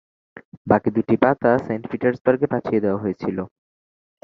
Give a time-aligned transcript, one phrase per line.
[0.67, 3.37] বাকী দুটি পাতা সেইন্ট পিটার্সবার্গে পাঠিয়ে দেয়া হয়েছিল।